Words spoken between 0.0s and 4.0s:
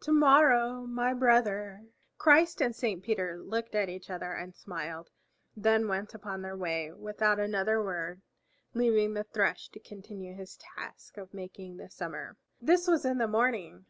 To morrow my brother." Christ and Saint Peter looked at